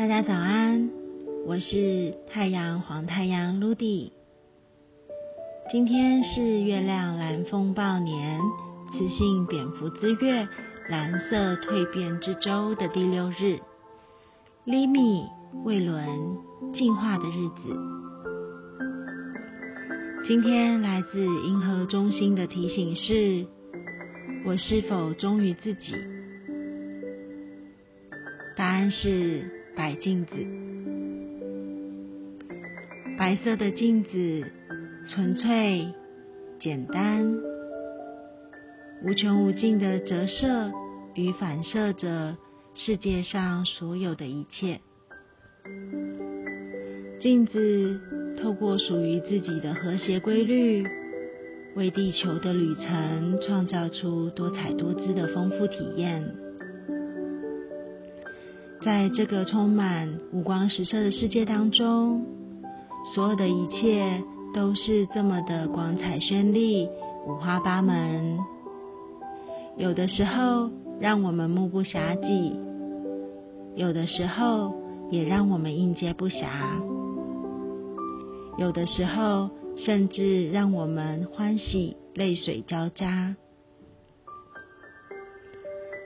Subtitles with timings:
[0.00, 0.88] 大家早安，
[1.44, 4.12] 我是太阳黄太阳 Ludy。
[5.70, 8.40] 今天是月亮蓝风暴年，
[8.94, 10.48] 雌性蝙蝠之月
[10.88, 13.58] 蓝色蜕变之周的第六日，
[14.64, 15.26] 厘米
[15.64, 16.08] 未轮
[16.72, 17.76] 进化的日子。
[20.26, 23.46] 今天来自银河中心的提醒是：
[24.46, 25.94] 我是否忠于自己？
[28.56, 30.32] 答案是白镜子，
[33.16, 34.44] 白色的镜子，
[35.08, 35.88] 纯粹、
[36.60, 37.34] 简单、
[39.02, 40.70] 无穷无尽的折射
[41.14, 42.36] 与反射着
[42.74, 44.80] 世界上所有的一切。
[47.18, 47.98] 镜子
[48.38, 50.84] 透过属于自己的和谐规律，
[51.74, 56.49] 为地球的旅程创造出多彩多姿的丰富体验。
[58.82, 62.24] 在这个充满五光十色的世界当中，
[63.14, 64.22] 所有的一切
[64.54, 66.88] 都是这么的光彩绚丽、
[67.26, 68.38] 五花八门。
[69.76, 72.58] 有的时候让我们目不暇接，
[73.76, 74.74] 有的时候
[75.10, 76.48] 也让我们应接不暇，
[78.56, 83.36] 有的时候甚至让我们欢喜泪水交加。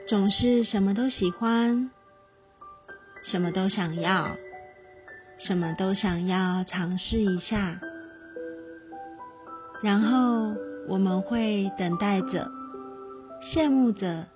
[0.09, 1.89] 总是什么都喜欢。
[3.25, 4.37] 什么都想要，
[5.39, 7.79] 什么都想要尝试一下，
[9.81, 10.53] 然后
[10.87, 12.51] 我们会等待着，
[13.41, 14.27] 羡慕着，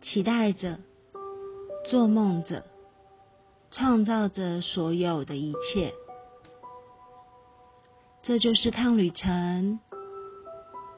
[0.00, 0.78] 期待着，
[1.90, 2.64] 做梦着，
[3.72, 5.92] 创造着所有的一切。
[8.22, 9.80] 这就是趟旅程，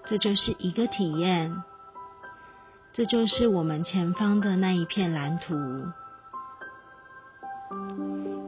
[0.05, 1.63] 这就是一个体验，
[2.93, 5.55] 这就是我们前方的那一片蓝图。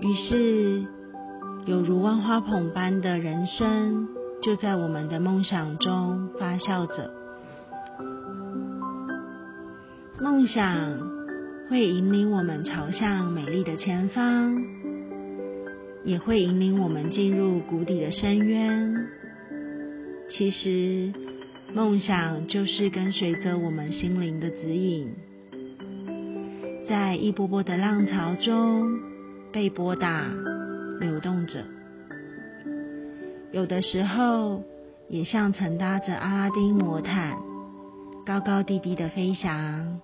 [0.07, 0.85] 于是，
[1.65, 4.07] 有如万花筒般的人生，
[4.41, 7.11] 就在我们的梦想中发酵着。
[10.21, 10.97] 梦想
[11.69, 14.57] 会引领我们朝向美丽的前方，
[16.05, 18.95] 也会引领我们进入谷底的深渊。
[20.31, 21.13] 其实，
[21.75, 25.13] 梦想就是跟随着我们心灵的指引，
[26.89, 29.16] 在一波波的浪潮中。
[29.57, 30.27] 被拨打，
[31.01, 31.65] 流动着，
[33.53, 34.63] 有的时候
[35.09, 37.39] 也像乘搭着阿拉丁魔毯，
[38.27, 39.99] 高高低低的飞翔。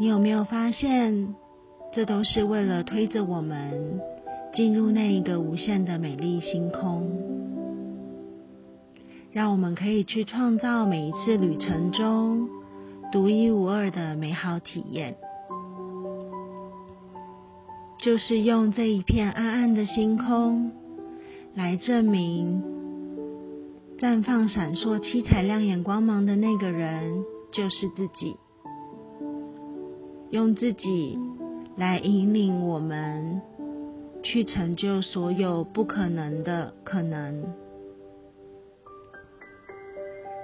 [0.00, 1.36] 你有没有发现，
[1.92, 4.00] 这都是为了推着我们
[4.52, 7.08] 进入那一个无限的美丽星空，
[9.30, 12.48] 让我们可以去创造每一次旅程中
[13.12, 15.16] 独一无二的美好体验。
[17.98, 20.70] 就是用这一片暗暗的星空
[21.54, 22.62] 来证明，
[23.98, 28.36] 绽放闪烁七彩亮眼光芒的那个人就是自己，
[30.30, 31.18] 用自己
[31.76, 33.40] 来引领我们
[34.22, 37.44] 去成就所有不可能的可能。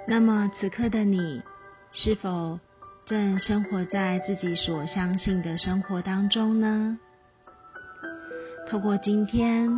[0.07, 1.41] 那么此刻的你，
[1.91, 2.59] 是否
[3.05, 6.99] 正生活在自己所相信的生活当中呢？
[8.73, 9.69] 透过今天，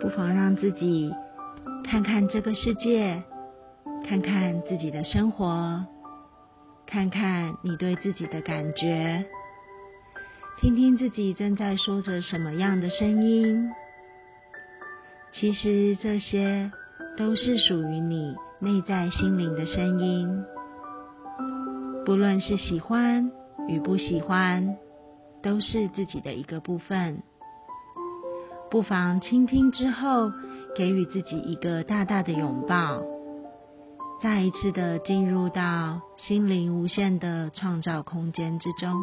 [0.00, 1.12] 不妨让自己
[1.82, 3.20] 看看这个世界，
[4.06, 5.84] 看看自己的生活，
[6.86, 9.26] 看看你对自己的感觉，
[10.60, 13.68] 听听自己正在说着什么样的声音。
[15.32, 16.70] 其实这些
[17.16, 20.44] 都是属于你内在心灵的声音，
[22.06, 23.28] 不论是喜欢
[23.66, 24.76] 与不喜欢，
[25.42, 27.24] 都是自己的一个部分。
[28.70, 30.30] 不妨倾听之后，
[30.76, 33.02] 给予自己一个大大的拥抱，
[34.22, 38.94] 再一次的进入到心灵无限的创造空间之中。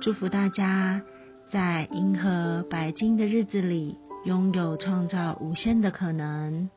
[0.00, 1.02] 祝福大家
[1.50, 6.70] 在银河白金的日子里，拥有创造无限的可能。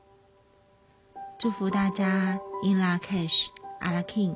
[1.40, 3.48] 祝福大家，In La Cash，
[3.80, 4.36] 阿拉 King。